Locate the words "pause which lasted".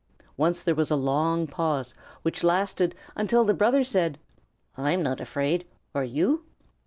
1.45-2.95